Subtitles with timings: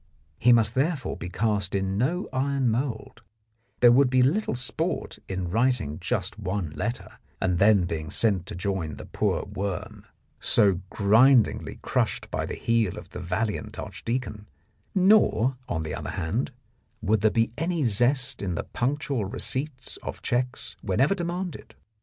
[0.39, 3.21] He must therefore be cast in no iron mould;
[3.81, 8.55] there would be little sport in writing just one letter and then being sent to
[8.55, 10.07] join the poor worm
[10.39, 13.19] so grind 39 The Blackmailer of Park Lane ingly crushed by the heel of the
[13.19, 14.47] valiant archdeacon,
[14.95, 16.49] nor, on the other hand,
[17.03, 21.75] would there be any zest in the punctual receipts of cheques whenever demanded.